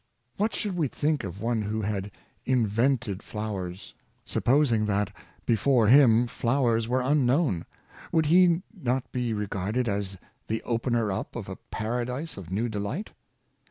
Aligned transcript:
What 0.37 0.55
should 0.55 0.75
we 0.75 0.87
think 0.87 1.23
of 1.23 1.43
one 1.43 1.61
who 1.61 1.83
had 1.83 2.09
invented 2.43 3.21
flow 3.21 3.57
ers, 3.59 3.93
supposing 4.25 4.87
that, 4.87 5.15
before 5.45 5.89
him, 5.89 6.25
flowers 6.25 6.87
were 6.87 7.01
unknown? 7.03 7.67
would 8.11 8.25
he 8.25 8.63
not 8.73 9.11
be 9.11 9.31
regarded 9.35 9.87
as 9.87 10.17
the 10.47 10.63
opener 10.63 11.11
up 11.11 11.35
of 11.35 11.47
a 11.47 11.55
para 11.55 12.07
dise 12.07 12.35
of 12.35 12.49
new 12.49 12.67
delight? 12.67 13.11